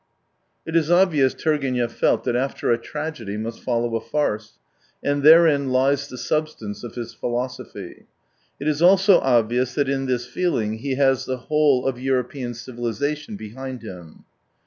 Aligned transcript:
It 0.65 0.75
is 0.75 0.89
otvious 0.89 1.35
Turgenev 1.35 1.91
felt 1.91 2.23
that 2.23 2.35
after 2.35 2.71
a 2.71 2.77
tragedy 2.79 3.37
must 3.37 3.61
follow 3.61 3.95
a 3.95 4.01
farce, 4.01 4.57
and 5.03 5.21
therein 5.21 5.69
lies 5.71 6.07
the 6.07 6.17
substance 6.17 6.83
oi 6.83 6.89
his 6.89 7.13
philosophy. 7.13 8.07
It 8.59 8.67
is 8.67 8.81
also 8.81 9.19
obvious 9.19 9.75
that 9.75 9.89
in 9.89 10.07
this 10.07 10.25
feeling 10.25 10.79
he 10.79 10.95
has 10.95 11.25
the 11.25 11.37
whole 11.37 11.85
of 11.85 11.99
European 11.99 12.55
civilisation 12.55 13.35
behind 13.35 13.83
him. 13.83 14.25